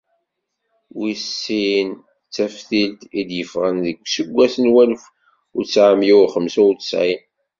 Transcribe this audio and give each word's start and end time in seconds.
Wis 0.99 1.23
sin 1.41 1.89
d 1.97 2.01
"Taftilt" 2.35 3.01
i 3.19 3.21
d-yeffɣen 3.27 3.77
deg 3.85 3.97
useggas 4.03 4.55
n 4.63 4.71
walef 4.73 5.03
u 5.57 5.59
tesεemya 5.65 6.15
u 6.23 6.27
xemsa 6.33 6.61
u 6.69 6.73
tesεin. 6.79 7.21